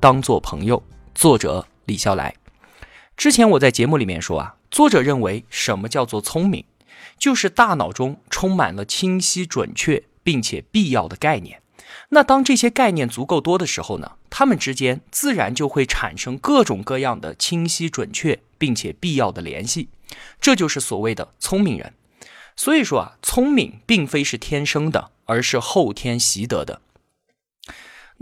[0.00, 0.78] 当做朋友》，
[1.14, 2.34] 作者李笑来。
[3.18, 6.64] 之前我在节目里面说啊，作者认为什么叫做聪明，
[7.18, 11.60] 就是大脑中充满了清晰、准确并且必要的概念。
[12.08, 19.90] 那当这些概念足够多的时候呢，它们之间自然就会产生各种各样的清晰、准确并且必要的联系。
[20.40, 21.92] 这就是所谓的聪明人。
[22.56, 26.80] 所以说啊，聪明并非是天生的，而是后天习得的。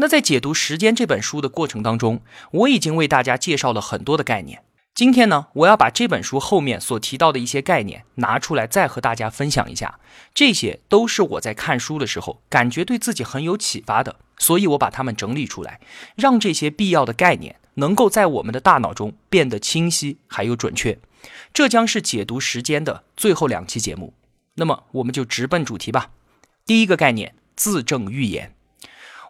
[0.01, 4.63] 那在解读《时间》这本书的过程当中，我已经为大家介绍了很多的概念。
[4.95, 9.99] 今天呢，我要把这本书后面所提到的一些概念拿出来，再和大家分享一下。
[10.33, 15.81] 这些都是我在看书的时候感觉对自己很有启发的，所以我把它们整理出来，
[16.15, 20.97] 让这些必要的概念能够在我们的大脑中变得清晰还有准确。
[21.53, 24.15] 这将是解读《时间》的最后两期节目。
[24.55, 26.11] 那么，我们就直奔主题吧。
[26.65, 28.55] 第一个概念：自证预言。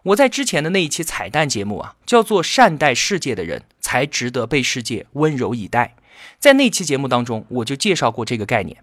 [0.03, 5.95] 我在之前的那一期彩蛋节目啊，叫做“善待世界的人才值得被世界温柔以待”。
[6.39, 8.81] 在那期节目当中，我就介绍过这个概念。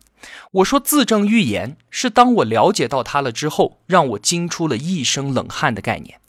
[0.53, 6.21] 我说，自证预言是当我了解到它了之后，让我惊出了一身冷汗的概念。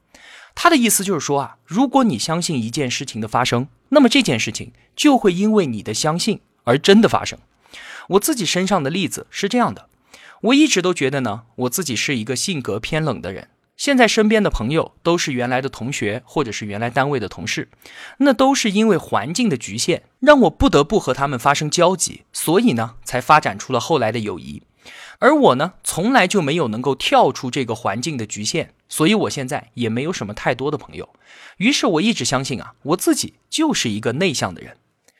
[0.56, 7.38] 他的意思就是说啊，如果你相信一件事情的发生，那么这件事情就会因为你的相信而真的发生。
[8.10, 9.88] 我自己身上的例子是这样的，
[10.42, 13.50] 我一直都觉得呢，我自己是一个性格偏冷的人。
[13.78, 17.70] 现在身边的朋友都是原来的同学，或者是原来单位的同事，
[18.18, 24.64] 那都是因为环境的局限，让我不得不和他们发生交集，所以呢，才发展出了后来的友谊。
[25.20, 31.10] 而我呢，从来就没有能够跳出这个环境的局限，所以我现在也没有什么太多的朋友。
[31.58, 34.78] 于是我一直相信啊，我自己就是一个内向的人。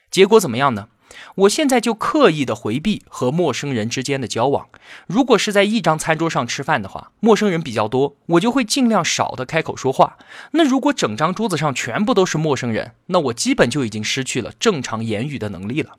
[0.10, 0.90] 结果怎么样呢？
[1.36, 4.68] 我现在就刻意的回避和陌生人之间的交往。
[5.08, 10.18] 如果是在一张餐桌上吃饭的话，陌生人比较多，我就会尽量少的开口说话。
[10.52, 15.96] 那如果整张桌子上全部都是陌生人，那我基本就已经失去了正常言语的能力了。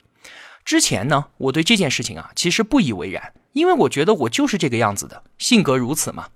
[0.65, 3.33] 之前呢，我对这件事情啊，其实不以为然。
[3.53, 6.27] 因为我觉得我就是这个样子的性格如此嘛，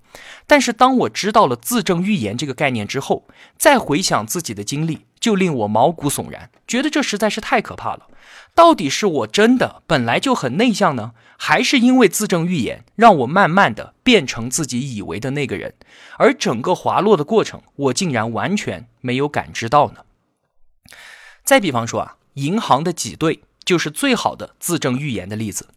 [0.48, 3.24] 但是当我知道了自证预言这个概念之后，
[3.56, 8.08] 再回想自己的经历，就令我毛骨悚然，觉得这实在是太可怕了。
[8.54, 15.72] 到底是我真的本来就很内向呢，还是因为自证预言让我慢慢的变成自己以为的那个人，
[16.18, 20.04] 而整个滑落的过程，我竟然完全没有感知到呢？
[21.42, 25.68] 再比方说啊，银行的挤兑就是最好的自证预言的例子。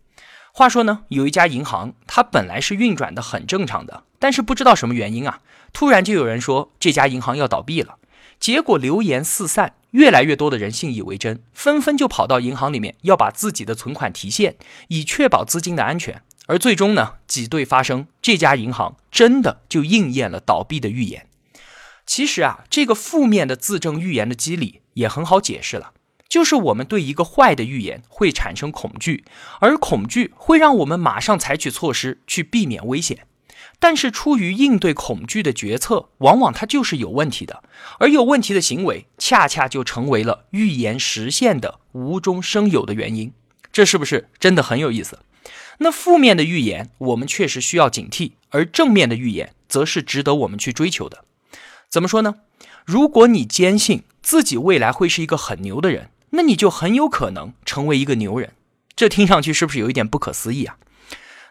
[0.52, 5.40] 话说呢，有一家银行，它本来是运转的很正常的，但是不知道什么原因啊，
[5.72, 7.96] 突然就有人说这家银行要倒闭了，
[8.40, 14.56] 结果流言四散，越来越多的人信以为真，纷纷就跑到银行里面要把自己的存款提现，
[14.90, 16.22] 以确保资金的安全。
[16.46, 21.28] 而最终呢，挤兑发生，这家银行真的就应验了倒闭的预言。
[22.06, 25.92] 其实啊，这个负面的自证预言的机理也很好解释了。
[26.30, 29.26] 就是我们对一个坏的预言会产生恐惧，
[29.60, 33.27] 而恐惧会让我们马上采取措施去避免危险。
[33.80, 37.64] 但是出于应对恐惧的决策，往往它就是有问题的，
[38.00, 43.34] 而有问题的行为恰恰就成为了预言实现的无中生有的原因。
[43.72, 45.20] 这是不是真的很有意思？
[45.80, 51.24] 那负面的预言我们确实需要警惕，而正面的预言则是值得我们去追求的。
[51.90, 52.36] 怎么说呢？
[52.86, 56.10] 如果你坚信自己未来会是一个很牛的人。
[56.32, 58.52] 那你就很有可能成为一个牛人，
[58.98, 60.76] 这听上去是不是有一点不可思议啊？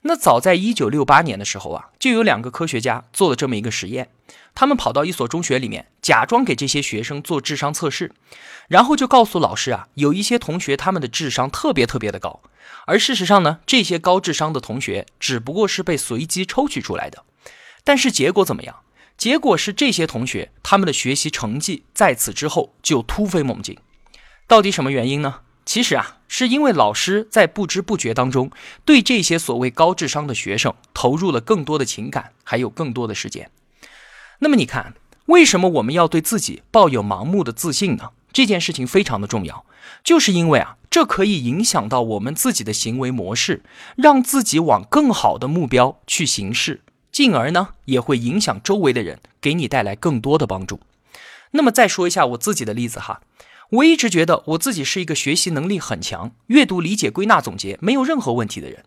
[0.03, 4.11] 那早在一九六八年的时候啊，就有两个科学家做了这么一个实验，
[4.55, 8.13] 他们跑到一所中学里面，假装给这些学生做智商测试，
[8.69, 12.41] 然后就告诉老师啊，有一些同学他们的智商特别特别的高，
[12.87, 17.25] 而事实上呢，这些高智商的同学只不过是被随机抽取出来的，
[17.83, 18.77] 但是结果怎么样？
[19.17, 23.79] 结果是这些同学他们的学习成绩在此之后就突飞猛进。
[24.47, 25.41] 到底什么原因呢？
[25.67, 28.51] 其实啊，是因为老师在不知不觉当中
[28.85, 33.51] 对这些所谓高智商的学生投入了更多的情感，还有更多的时间。
[34.39, 34.95] 那么你看，
[35.27, 38.11] 为什么我们要对自己抱有盲目的自信呢？
[38.33, 39.65] 这件事情非常的重要，
[40.05, 43.63] 就是因为啊，这可以影响到我们自己的行为模式，
[43.97, 50.81] 让自己往更好的目标去行事，进而呢，也会影响周围的人，给你带来更多的帮助。
[51.53, 53.23] 那么再说一下我自己的例子哈，
[53.71, 58.85] 我一直觉得我自己是一个学习能力很强、阅读理解、归纳总结没有任何问题的人。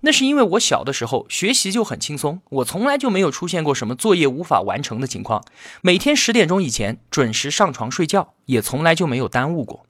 [0.00, 5.44] 那是因为我小的时候学习就很轻松，我从来就没有出现过什么作业无法完成的情况。
[5.80, 9.86] 每天十点钟以前准时上床睡觉，也从来就没有耽误过。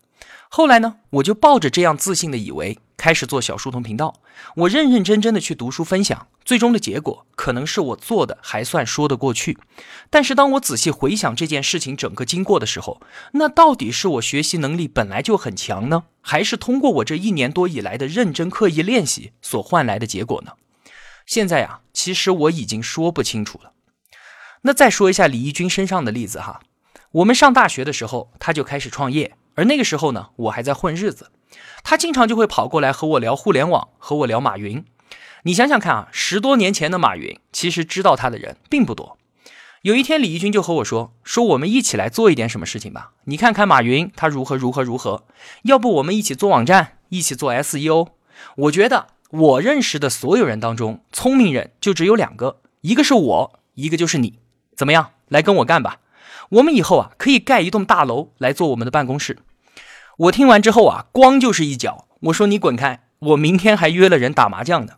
[0.49, 2.79] 后来呢，我就抱着这样自信的以为。
[2.97, 4.17] 开始做小书童频道，
[4.57, 9.57] 我认认真真的去读书分享，最终的结果可能是我做的还算说得过去。
[10.11, 13.01] 但是当我仔细回想这件事情整个经过的时候，
[13.35, 20.55] 那到底是我学习能力本来就很强呢，还是通过我这一年多以来的认真刻意练习所换来的结果呢？
[21.25, 23.71] 现在呀，其实我已经说不清楚了。
[24.63, 26.63] 那再说一下李义军身上的例子哈，
[27.13, 31.33] 我们上大学的时候他就开始创业，而那个时候呢，我还在混日子。
[31.83, 34.85] 他经常就会跑过来和我聊互联网，和我聊马云。
[35.43, 39.19] 你想想看啊，十多年前的马云，其实知道他的人并不多。
[39.83, 43.11] 有一天，李义军就和我说：“说我们一起来做一点什么事情吧。
[43.25, 45.25] 你看看马云，他如何如何如何。
[45.63, 48.11] 要不我们一起做网站，一起做 SEO？
[48.55, 54.39] 我觉得我认识的所有人当中，聪明人就只有两个，一个是我，一个就是你。
[54.77, 55.15] 怎么样？
[55.27, 55.99] 来跟我干吧。
[56.51, 59.39] 我们以后啊，可以盖一栋大楼来做我们的办公室。”
[60.19, 62.09] 我听完之后啊，光就是一脚。
[62.23, 63.05] 我说你滚开！
[63.21, 64.95] 我明天还约了人打麻将呢。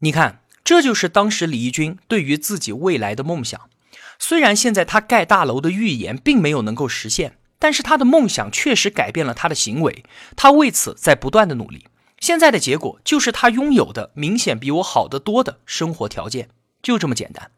[0.00, 3.58] 你看，这就是当时李义军对于自己未来的梦想。
[4.18, 10.04] 虽然现在他盖大楼的预言并没有能够实现，但是他的梦想确实改变了他的行为。
[10.36, 11.86] 他为此在不断的努力。
[12.20, 16.50] 现在的结果就是他拥有的明显比我好得多的生活条件，
[16.82, 17.50] 就这么简单。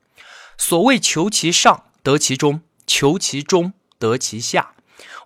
[0.57, 4.75] 所谓求其上得其中，求其中得其下。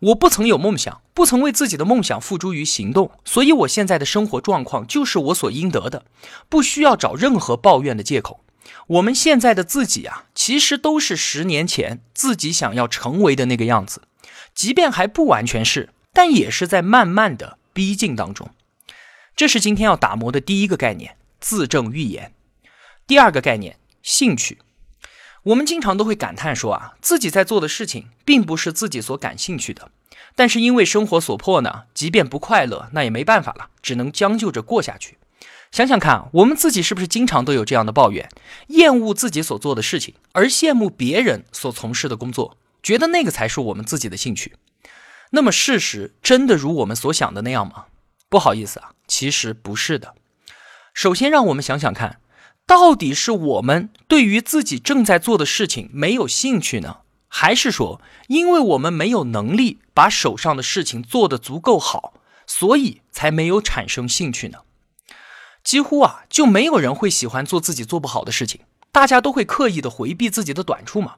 [0.01, 6.05] 我不曾有梦想，不曾为自己的梦想付诸于行动，所以我现在的生活状况就是我所应得的，
[6.49, 8.41] 不需要找任何抱怨的借口。
[8.87, 14.03] 我们现在的自己啊，其实都是十年前自己想要成为的那个样子，
[14.55, 18.51] 即便还不完全是，但也是在慢慢的逼近当中。
[19.35, 22.33] 这是今天要打磨的第一个概念：自证预言。
[23.07, 24.59] 第二个概念：兴趣。
[25.45, 29.91] 我们经常都会感叹说啊，自己在做的事情并不是自己所感兴趣的，
[30.35, 35.17] 但是因为生活所迫呢，即便不快乐，那也没办法了，只能将就着过下去。
[35.71, 38.29] 想想看，我们自己是不是经常都有这样的抱怨，
[38.69, 44.57] 厌恶自己所做的事情，而羡慕别人所从事的工作，觉得那个才是我们自己的兴趣？
[45.31, 47.85] 那么事实真的如我们所想的那样吗？
[48.31, 50.15] 不好意思啊，其实不是的。
[50.95, 52.21] 首先，让我们想想看。
[52.69, 62.13] 到底是我们对于自己正在做的事情没有兴趣呢，还是说因为我们没有能力把手上的事情做得足够好，
[62.47, 64.59] 所以才没有产生兴趣呢？
[65.65, 68.61] 几乎啊，就没有人会喜欢做自己做不好的事情，
[68.93, 71.15] 大家都会刻意的回避自己的短处嘛。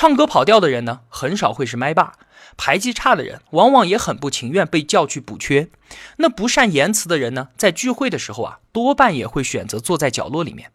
[0.00, 2.12] 唱歌跑调的人呢，很少会是麦霸；
[2.56, 5.70] 排技差的人，往往也很不情愿被叫去补缺。
[6.18, 10.70] 那不善言辞的人呢，在聚会的时候啊，多半也会选择坐在角落里面。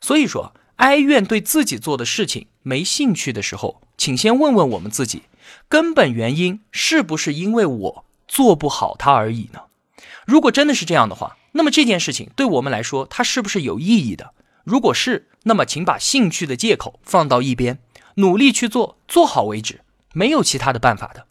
[0.00, 5.22] 所以说，哀怨对自己做的事情没兴趣的时候，请先问问我们自己，
[5.68, 9.60] 根本原因是不是因为我做不好它而已呢？
[10.26, 14.32] 如果真的是这样的话，那么这件事情对我们来说，它是不是有意义的？
[14.64, 17.78] 如果是，那么请把兴趣的借口放到一边，
[18.14, 19.80] 努力去做，做好为止，
[20.12, 21.26] 没有其他的办法的。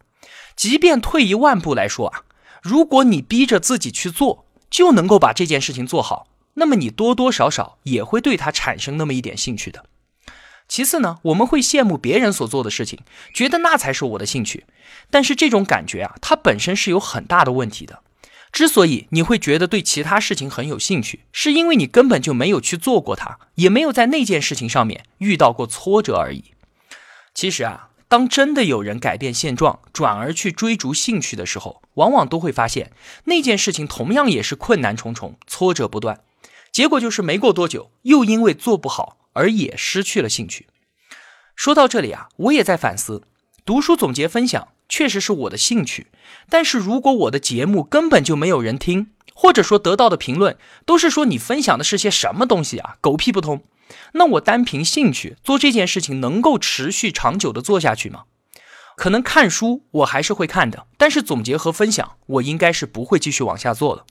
[0.56, 2.22] 即便退一万步来说啊，
[2.62, 6.28] 如果你逼着自己去做，就能够把这件事情做好。
[6.54, 9.86] 那么你多多少少也会对它产生那么一点兴趣的。
[10.68, 13.00] 其次呢，我们会羡慕别人所做的事情，
[13.34, 14.64] 觉得那才是我的兴趣。
[15.10, 18.02] 但是这种感觉啊，它本身是有很大的问题的。
[18.50, 26.53] 之所以你会觉得对其他事情很有兴趣，是因为你根本就没有去做过它，也没有在那件事情上面遇到过挫折而已。
[27.34, 32.92] 其实啊，当真的有人改变现状，转而去追逐兴趣的时候，往往都会发现
[33.24, 36.20] 那件事情同样也是困难重重，挫折不断。
[36.70, 40.68] 结果就是没过多久，又因为做不好而也失去了兴趣。
[41.56, 43.22] 说到这里啊，我也在反思，
[43.64, 46.06] 读书总结分享确实是我的兴趣，
[46.48, 53.62] 但是如果我的节目根本就没有人听，或者说得到的评论都是说你分享的是些什么东西啊，狗屁不通，
[54.12, 58.24] 那我单凭兴趣做这件事情能够持续长久的做下去吗？
[58.96, 64.04] 可能看书我还是会看的，但是总结和分享我应该是不会继续往下做了。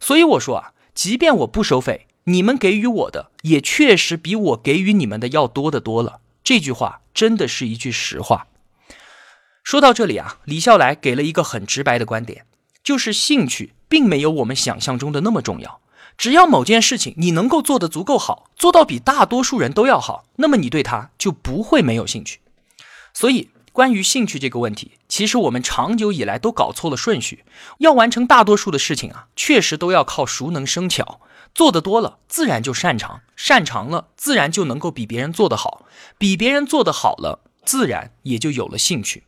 [0.00, 0.72] 所以我说啊。
[0.94, 6.20] 即便我不收费，你们给予我的也确实比我给予你们的要多得多了。
[6.44, 8.46] 这句话真的是一句实话。
[9.64, 12.46] 说到这里啊，李笑来给了一个很直白的观点，
[12.84, 15.80] 就是兴趣并没有我们想象中的那么重要。
[16.16, 22.40] 只要某件事情你能够做得足够好，做到比大多数人都要好，那么你对它就不会没有兴趣。
[23.12, 27.44] 所以关于兴趣这个问题，其实我们长久以来都搞错了顺序。
[27.78, 31.20] 要完成大多数的事情啊，确实都要靠熟能生巧，
[31.54, 35.84] 做的多了，自然就擅长；擅长了，自然就能够比别人做得好；
[36.16, 39.24] 比别人做得好了，自然也就有了兴趣。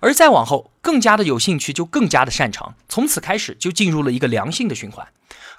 [0.00, 5.08] 而再往后，更加的有兴趣，就更加的擅长，从此开始就进入了一个良性的循环。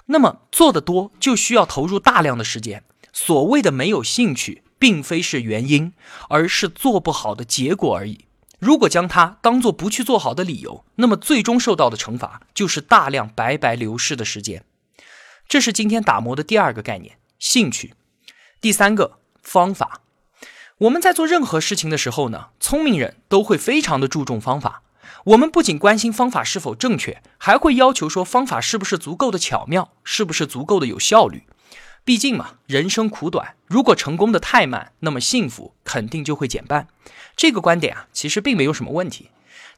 [0.06, 2.84] 那么做的多，就需要投入大量的时间。
[3.12, 5.92] 所谓的没有兴趣，并非是原因，
[6.28, 8.26] 而是做不好的结果而已。
[8.58, 14.64] 如果将它当做不去做好的理由，那么最终受到的惩罚就是大量白白流逝的时间。
[15.48, 17.94] 这是今天打磨的第二个概念——兴趣。
[18.60, 20.01] 第三个方法。
[20.82, 24.82] 我们在做任何事情的时候呢，聪明人都会非常的注重方法。
[25.26, 31.44] 我们不仅关心方法是否正确，还会要求说方法是不是足够的巧妙，是不是足够的有效率。
[32.04, 36.88] 毕竟嘛，人生苦短，如果成功的太慢，那么幸福肯定就会减半。
[37.36, 39.30] 这个观点啊，其实并没有什么问题。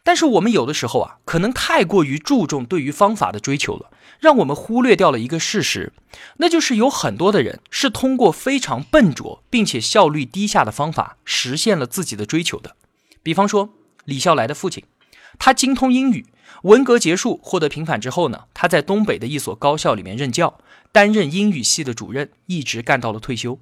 [0.04, 5.92] 但是我们有的时候啊，可能太过于注重对于方法的追求了，让我们忽略掉了一个事实，
[6.36, 12.76] 那就是有很多的人是通过非常笨拙并且效率低下的方法实现了自己的追求的。
[13.22, 13.70] 比方说
[14.04, 14.84] 李笑来的父亲，
[15.38, 16.26] 他精通英语，
[16.64, 20.58] 文革结束获得平反之后呢，他在东北的一所高校里面任教。
[20.92, 23.58] 担任英语系的主任，一直干到了退休。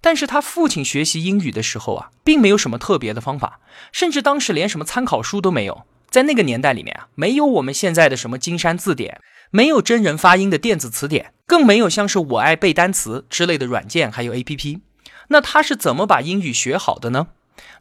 [0.00, 3.60] 但是他父亲学习英语的时候啊，并没有什么特别的方法，
[3.92, 5.82] 甚至当时连什么参考书都没有。
[6.08, 14.80] 在那个年代里面啊，没有我们现在的什么金山字典，没有真人发音的电子词典，更没有像是我爱背单词之类的软件，还有 APP。
[15.28, 17.28] 那他是怎么把英语学好的呢？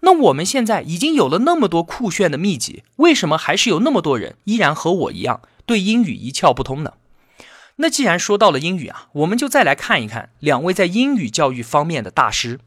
[0.01, 6.93] 那我们现在已经有了那么多酷炫的秘籍，为什么还是有那么多人依然和我一样对英语一窍不通呢？
[7.81, 12.59] 那既然说到了英语啊，我们就再来看一看两位在英语教育方面的大师。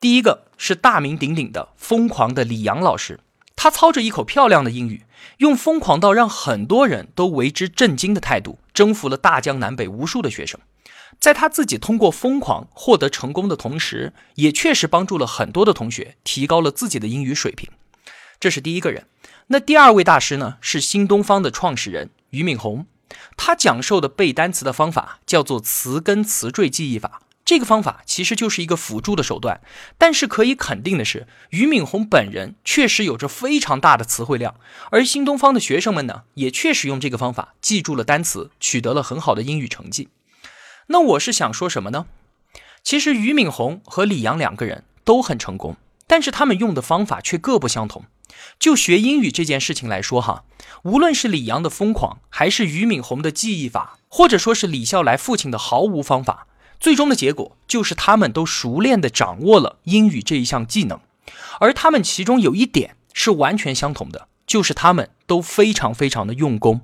[0.00, 3.20] 第一个是大名鼎鼎的疯狂的李阳老师，
[3.54, 5.04] 他操着一口漂亮的英语，
[5.38, 10.60] 用疯狂到让很多人都为之震惊的态度，征服了大江南北无数的学生。
[11.20, 17.70] 在他自己通过疯狂获得成功的同时，也确实帮助了很多的同学提高了自己的英语水平。
[18.40, 19.06] 这是第一个人。
[19.46, 22.86] 那第二位大师呢，是新东方的创始人俞敏洪。
[23.36, 29.60] 他讲授的背单词的方法叫做词根词缀记忆法，这个方法其实就是一个辅助的手段，
[29.98, 34.54] 但是可以肯定的是，俞敏洪本人确实有着非常大的词汇量，
[34.90, 40.08] 而新东方的学生们呢，也确实用这个方法记住了单词，取得了很好的英语成绩。
[40.86, 42.06] 那我是想说什么呢？
[42.82, 45.76] 其实俞敏洪和李阳两个人都很成功，
[46.12, 48.04] 但是他们用的方法却各不相同。
[48.58, 50.44] 就学英语这件事情来说，哈，
[50.82, 56.46] 无论是李阳的疯狂，还是俞敏洪的记忆法，或者说是李笑来父亲的毫无方法，
[56.78, 61.00] 最终的结果就是他们都熟练地掌握了英语这一项技能。
[61.60, 66.82] 而他们其中有一点是完全相同的，就是他们都非常非常的用功。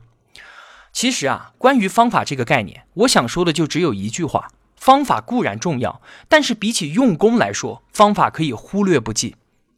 [0.90, 9.37] 其实啊，关于方法这个概念，我想说的就只有一句话：方法固然重要，但是比起用功来说，方法可以忽略不计。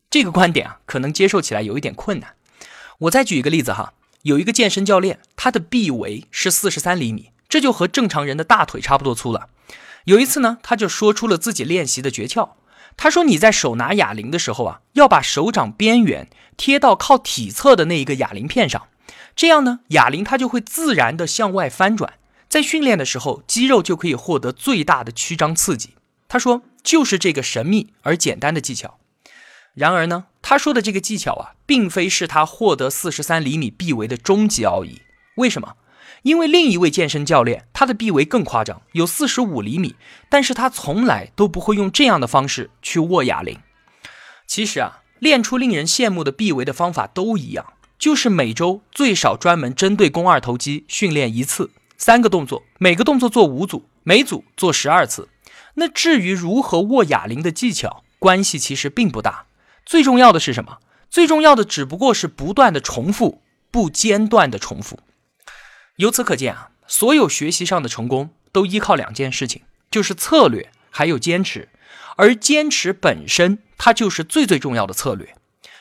[0.09, 2.35] 这个观点啊，可能接受起来有一点困难。
[2.99, 9.49] 我再举一个例子哈，有一个健身教练，他的臂围是四十三厘米，这就和正常人的大腿差不多粗了。
[10.05, 12.51] 有一次呢，他就说出了自己练习的诀窍。
[12.97, 18.89] 他说：“你在手拿哑铃的时候啊，要把手掌边缘贴到靠体侧的那一个哑铃片上，
[19.37, 22.15] 这样呢，哑铃它就会自然的向外翻转，
[22.51, 25.95] 在训练的时候，肌肉就可以获得最大的曲张刺激。”
[26.29, 28.99] 他说：“就是这个神秘而简单的技巧。”
[29.75, 35.01] 然而呢，他说的这个技巧啊，并非是他获得四十三厘米臂围的终极奥义。
[35.37, 35.77] 为什么？
[36.23, 39.95] 因为另一位健身教练，他的臂围更夸张，有四十五厘米，
[40.29, 43.59] 但是他从来都不会用这样的方式去握哑铃。
[44.47, 55.29] 其实啊，练出令人羡慕的臂围的方法都一样，就是每周最少专门针对肱二头肌训练一次，三个动作，每个动作做五组，每组做十二次。
[55.75, 59.45] 那至于如何握哑铃的技巧，关系其实并不大。
[59.85, 60.79] 最重要的是什么？
[61.11, 65.01] 最重要的只不过是不断的重复，不间断的重复。
[65.97, 71.69] 由此可见啊，所有学习上的成功都依靠两件事情，就是策略还有坚持。
[72.17, 75.37] 而坚持本身，它就是最最重要的策略。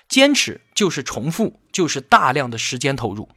[0.09, 3.29] 坚持就是重复，就是大量的时间投入。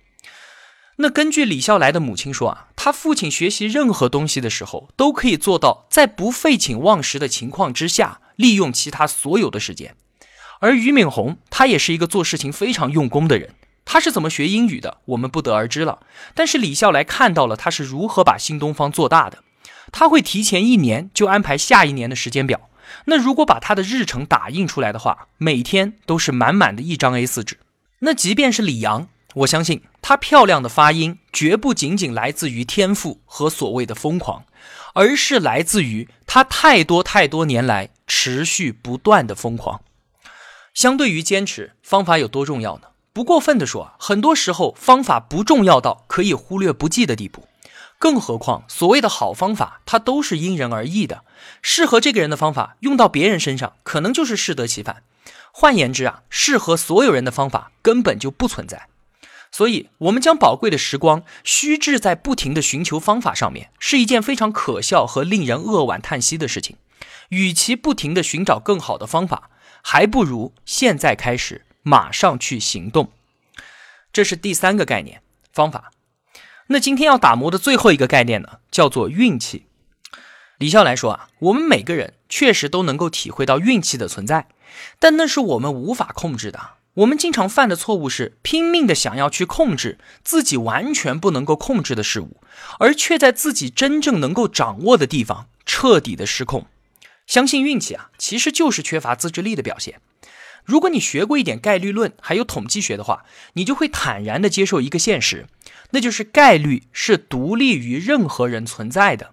[1.02, 9.96] 那根据李笑来的母亲说啊，他父亲学习任何东西的时候，都可以做到在不废寝忘食的情况之下，利用其他所有的时间。
[10.60, 13.56] 而俞敏洪，他也是一个做事情非常用功的人。
[13.84, 15.98] 他是怎么学英语的，我们不得而知了。
[16.36, 19.38] 但是李笑来看到了他是如何把新东方做大的。
[19.90, 22.70] 他会提前一年就安排下一年的时间表，
[23.06, 27.58] 那如果把他的日程打印出来的话，每天都是满满的一张 A4 纸。
[27.98, 34.44] 那即便是李阳，我相信她漂亮的发音绝不仅仅来自于天赋和所谓的疯狂，
[34.94, 39.80] 而是来自于她太多太多年来持续不断的疯狂。
[40.74, 42.88] 相对于坚持，方法有多重要呢？
[43.12, 47.46] 不过分的说，很多时候方法不重要到可以忽略不计的地步。
[47.98, 51.22] 更何况，所谓的好方法，它都是因人而异的。
[51.60, 55.02] 适合这个人的方法，用到别人身上，可能就是适得其反。
[55.52, 58.88] 换言之啊，适合所有人的方法根本就不存在。
[59.52, 66.76] 所以，我们将宝贵的时光虚掷在不停的寻求方法上面，是一件非常可笑和令人扼腕叹息的事情。
[67.28, 69.50] 与其不停的寻找更好的方法，
[69.82, 73.12] 还不如现在开始，马上去行动。
[74.10, 75.92] 这是第三个概念，方法。
[76.68, 79.66] 那今天要打磨的最后一个概念呢，叫做运气。
[80.56, 84.48] 李笑来说啊，我们每个人确实都能够体会到运气的存在，
[84.98, 86.76] 但那是我们无法控制的。
[86.94, 92.36] 我们经常犯的错误是拼命的想要去控制自己完全不能够控制的事物，
[92.78, 96.66] 而却在自己真正能够掌握的地方彻底的失控。
[97.26, 100.00] 相信运气啊，其实就是缺乏自制力的表现。
[100.64, 105.46] 如果你学过一点概率论，还有统计学的话，你就会坦然的接受一个现实，
[105.92, 109.32] 那就是概率是独立于任何人存在的，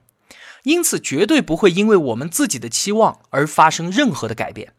[0.63, 4.73] 因此绝对不会因为我们自己的期望而发生任何的改变。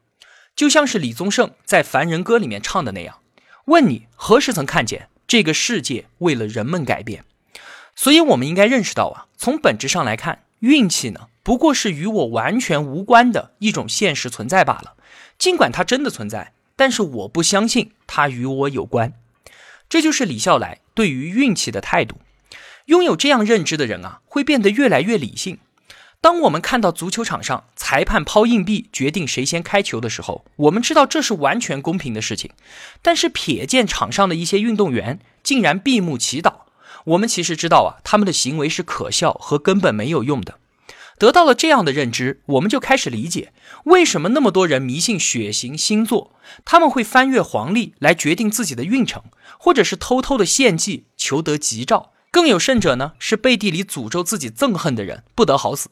[0.55, 3.21] 就像是李宗盛在《凡人歌》里面唱的那样
[3.67, 7.25] ：“问你何时曾看见这个世界为了人们改变？”
[7.97, 14.95] 所以，我们应该认识到啊，从本质上来看，运气呢，不过是与我完全无关的一种现实存在罢了。
[15.39, 19.13] 尽管它真的存在，但是我不相信它与我有关。
[19.89, 22.21] 这就是李笑来对于运气的态度。
[22.87, 25.59] 拥有这样认知的人啊，会变得越来越理性。
[26.23, 32.51] 当我们看到足球场上裁判抛硬币决定谁先开球的时候，我们知道这是完全公平的事情。
[33.01, 36.53] 但是瞥见场上的一些运动员竟然闭目祈祷，
[37.07, 40.59] 我们其实知道啊，他们的行为是可笑和根本没有用的。
[41.19, 43.55] 得到了这样的认知，我们就开始理解
[43.85, 46.35] 为什么那么多人迷信血型星座，
[46.67, 49.23] 他们会翻越黄历来决定自己的运程，
[49.59, 52.13] 或者是偷偷的献祭求得吉兆。
[52.31, 55.89] 更有甚者呢，是背地里诅咒自己憎恨的人不得好死。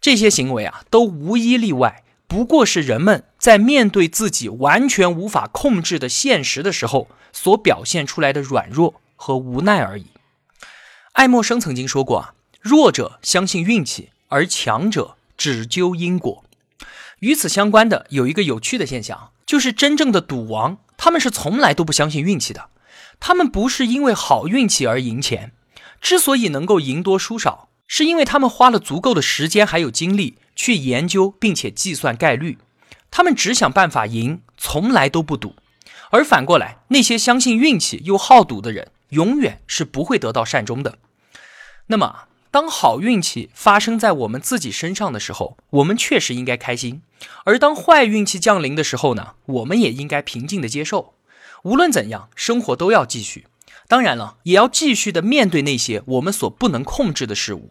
[0.00, 10.06] 这些行为啊，都无一例外，不过是人们在面对自己完全无法控制的现实的时候所表现出来的软弱和无奈而已。
[11.12, 14.10] 爱默生曾经说过啊，弱者相信运气。
[14.32, 16.44] 而强者只究因果。
[17.18, 22.68] 与此相关的有一个有趣的现象，就是真正的赌王，他们是从来都不相信运气的。
[23.18, 25.50] 他们不是因为好运气而赢钱，
[26.00, 32.58] 之所以能够赢多输少，是因为他们花了足够的时间还有精力去研究并且计算概率。
[33.10, 35.56] 他们只想办法赢，从来都不赌。
[36.10, 40.98] 而反过来，那些相信运气又好赌的人，永远是不会得到善终的。
[41.88, 42.28] 那么。
[42.52, 47.00] 当好运气发生在我们自己身上的时候，我们确实应该开心；
[47.44, 51.14] 而当坏运气降临的时候呢，我们也应该平静的接受。
[51.62, 53.46] 无论怎样，生活都要继续。
[53.86, 57.70] 当然了，也要继续的面对那些我们所不能控制的事物。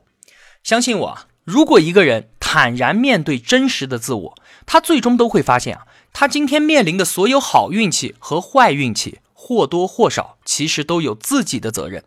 [0.63, 12.03] 相信我啊，如果一个人坦然面对真实的自我，他最终都会发现啊，他今天面临的所有好运气和坏运气，或多或少其实都有自己的责任。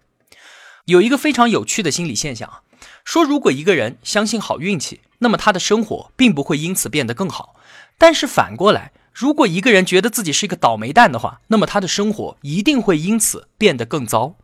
[0.85, 2.63] 有一个非常有趣的心理现象啊，
[3.05, 7.55] 说如果一个人相信好运气，那么他的生活并不会因此变得更好。
[7.99, 14.35] 但是反过来，如果一个人觉得自己是一个倒霉蛋的话，那么他的生活一定会因此变得更糟。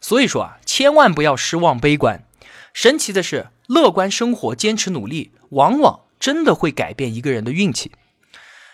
[0.00, 2.24] 所以说啊，千万不要失望悲观。
[2.80, 7.90] 神奇的是，乐观生活、坚持努力，往往真的会改变一个人的运气。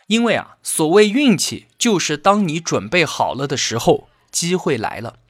[0.09, 5.21] 因为啊，所谓运气，就是当你准备好了的时候，机会来了。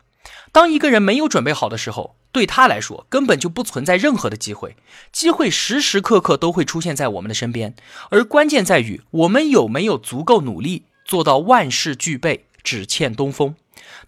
[0.50, 4.74] 当一个人没有准备好的时候，对他来说根本就不存在任何的机会。
[5.12, 7.76] 机会时时刻刻都会出现在我们的身边，
[8.10, 13.54] 而关键在于我们有没有足够努力，做到万事俱备，只欠东风。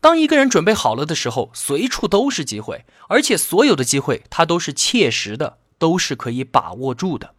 [0.00, 7.34] 当一个人准备好了的时候，随处都是机会，而且所有的机会他都是切实的，都是可以把握住的。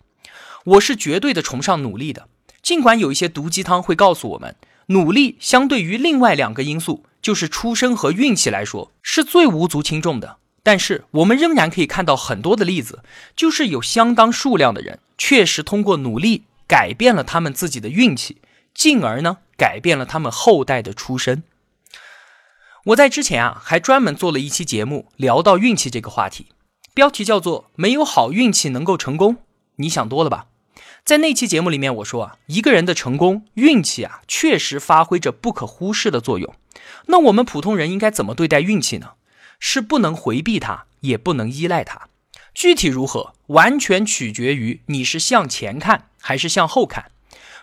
[0.65, 2.27] 我是绝对的崇尚努力的，
[2.61, 4.55] 尽管有一些毒鸡汤会告诉我们，
[4.87, 7.03] 努力相对于另外两个因素。
[7.19, 13.03] 就是出生和运气来说是最无足轻重的，但是我们仍然可以看到很多的例子，
[13.35, 18.37] 就是有相当数量的人确实通过努力改变了他们自己的运气，
[18.73, 21.43] 进而呢改变了他们后代的出身。
[22.87, 26.47] 我在之前啊还专门做了一期节目聊到运气这个话题，
[26.93, 29.37] 标题叫做“没有好运气能够成功”，
[29.75, 30.45] 你想多了吧？
[31.03, 36.55] 在那期节目里面，我说啊，一个人的成功，运气啊，确实发挥着不可忽视的作用。
[37.07, 39.15] 那我们普通人应该怎么对待运气呢？
[39.59, 42.07] 是不能回避它，也不能依赖它。
[42.53, 47.11] 具体如何，完全取决于你是向前看还是向后看。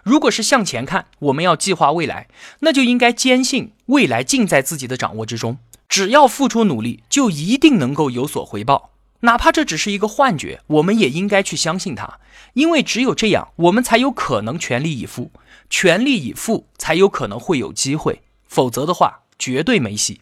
[0.05, 2.29] 如果是向前看，我们要计划未来，
[2.61, 5.57] 那就应该坚信未来尽在自己的掌握之中。
[5.89, 8.91] 只要付出努力，就一定能够有所回报，
[9.21, 12.19] 哪怕这只是一个幻觉，我们也应该去相信它，
[12.53, 15.31] 因为只有这样，我们才有可能全力以赴，
[15.71, 20.21] 全力以赴才有可能会有机会，否则的话，绝对没戏。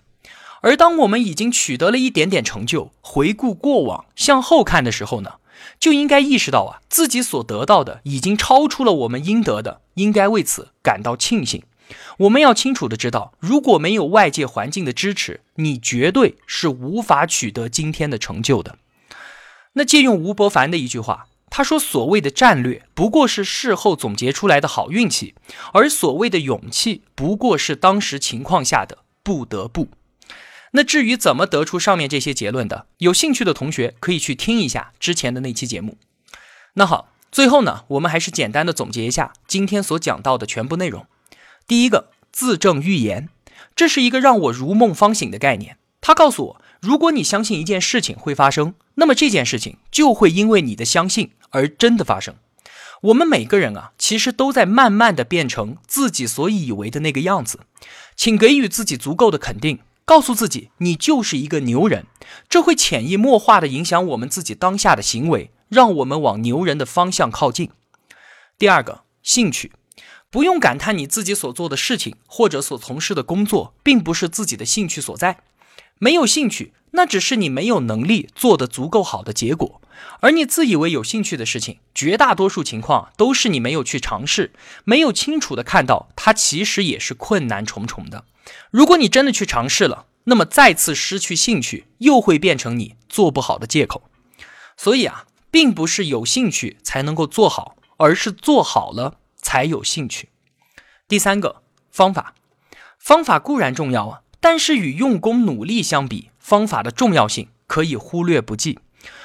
[0.61, 5.33] 而当我们已经取得了一点点成就，回顾过往，向后看的时候呢？
[5.79, 11.63] 就应该意识到啊，自己所得到的已经超出了我们应得的，应该为此感到庆幸。
[12.19, 18.79] 我们要清楚的知道，如果没有外界环境的支持，你绝对是无法取得今天的成就的。
[19.75, 25.35] 那借用吴伯凡的一句话，他说：“所谓的战略，不过是事后总结出来的好运气；
[25.75, 29.89] 而所谓的勇气，不过是当时情况下的不得不。”
[30.73, 35.97] 那至于怎么得出上面这些结论的，有兴趣的同学可以去听一下之前的那期节目。
[36.75, 41.07] 那好，最后呢，我们还是简单的总结一下今天所讲到的全部内容。
[41.67, 43.29] 第一个，自证预言，
[43.77, 45.77] 这是一个让我如梦方醒的概念。
[46.01, 52.35] 它告诉我，如果你相信一件事情会发生，那么这件事情就会因为你的相信而真的发生。
[53.03, 57.61] 我们每个人啊，其实都在慢慢的变成自己所以为的那个样子，
[58.17, 59.81] 请给予自己足够的肯定。
[60.05, 62.07] 告诉自己，你就是一个牛人，
[62.49, 67.71] 这会潜移默化的影响我们自己当下的行为，让我们往牛人的方向靠近。
[68.59, 69.73] 第二个，兴趣，
[70.31, 75.39] 不用感叹你自己所做的事情或者所从事的工作，并不是自己的兴趣所在。
[75.99, 79.82] 没有兴趣，那只是你没有能力做得足够好的结果。
[80.21, 84.53] 而你自以为有兴趣的事情，绝大多数情况都是你没有去尝试，
[84.85, 88.25] 没有清楚的看到它其实也是困难重重的。
[88.71, 94.05] 如果你真的去尝试了，那么再次失去兴趣又会变成你做不好的借口。
[94.77, 100.31] 所以啊，并不是有兴趣才能够做好，而是做好了才有兴趣。
[101.07, 102.35] 第三个方法，
[102.99, 108.79] 方法固然重要啊，但是与用功努力相比，方法的重要性可以忽略不计。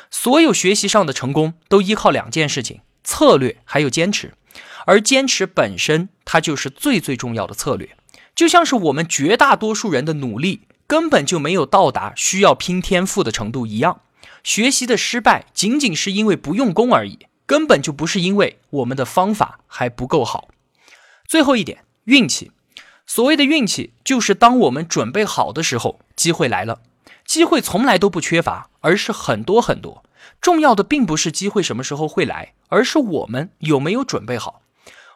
[0.10, 4.34] 所有学习上的成功都依靠两件事情：策略还有坚持。
[4.86, 7.98] 而坚持本身，它就是最最重要的策略。
[8.34, 14.02] 就像是我们绝大多数人的努力根本就没有到达需要拼天赋的程度一样，
[14.44, 20.48] 学习的失败仅仅是因为不用功而已，根本就不是因为我们的方法还不够好。
[21.28, 22.52] 最后一点，运气。
[23.06, 26.80] 所谓的运气，就是当我们准备好的时候，机会来了。
[27.28, 30.04] 机会从来都不缺乏，而是很多很多。
[30.42, 34.62] 重要的并不是机会什么时候会来，而是我们有没有准备好。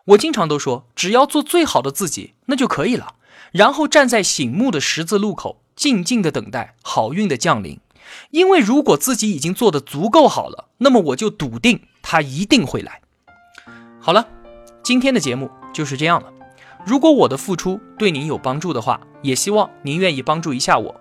[0.05, 3.15] 我经常都说，只要做最好的自己，那就可以了。
[3.51, 7.79] 然后站在醒目的十字路口，静静的等待好运的降临。
[8.31, 13.01] 因为如果自己已经做得足够好了，那么我就笃定它一定会来。
[13.99, 14.27] 好了，
[14.83, 16.31] 今天的节目就是这样了。
[16.85, 21.00] 如果我的付出对您有帮助的话，也希望您愿意帮助一下我。